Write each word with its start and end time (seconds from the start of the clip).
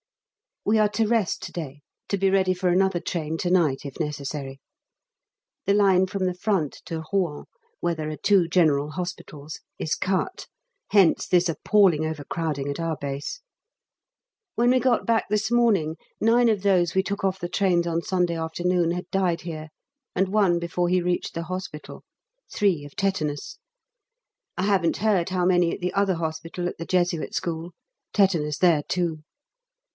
We 0.65 0.79
are 0.79 0.89
to 0.89 1.07
rest 1.07 1.41
to 1.43 1.51
day, 1.51 1.81
to 2.07 2.17
be 2.17 2.29
ready 2.31 2.53
for 2.55 2.69
another 2.69 2.99
train 2.99 3.37
to 3.39 3.51
night 3.51 3.83
if 3.85 3.99
necessary. 3.99 4.59
The 5.65 5.73
line 5.73 6.05
from 6.07 6.25
the 6.25 6.33
front 6.33 6.81
to 6.85 7.03
Rouen 7.11 7.45
where 7.81 7.93
there 7.95 8.09
are 8.09 8.15
two 8.17 8.47
General 8.47 8.91
Hospitals 8.91 9.59
is 9.77 9.95
cut; 9.95 10.47
hence 10.89 11.27
this 11.27 11.49
appalling 11.49 12.05
over 12.05 12.23
crowding 12.23 12.67
at 12.69 12.79
our 12.79 12.95
base. 12.99 13.41
When 14.55 14.69
we 14.71 14.79
got 14.79 15.05
back 15.05 15.25
this 15.29 15.51
morning, 15.51 15.97
nine 16.19 16.49
of 16.49 16.61
those 16.61 16.93
we 16.95 17.03
took 17.03 17.23
off 17.23 17.39
the 17.39 17.49
trains 17.49 17.85
on 17.87 18.01
Sunday 18.01 18.35
afternoon 18.35 18.91
had 18.91 19.09
died 19.11 19.41
here, 19.41 19.69
and 20.15 20.29
one 20.29 20.57
before 20.57 20.89
he 20.89 21.01
reached 21.01 21.33
the 21.33 21.43
hospital 21.43 22.03
three 22.51 22.85
of 22.85 22.95
tetanus. 22.95 23.57
I 24.57 24.63
haven't 24.63 24.97
heard 24.97 25.29
how 25.29 25.45
many 25.45 25.73
at 25.73 25.79
the 25.79 25.93
other 25.93 26.15
hospital 26.15 26.67
at 26.67 26.77
the 26.77 26.85
Jesuit 26.85 27.35
school 27.35 27.71
tetanus 28.13 28.57
there 28.59 28.83
too. 28.87 29.23